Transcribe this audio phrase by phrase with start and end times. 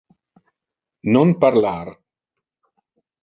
[1.13, 1.87] Non parlar!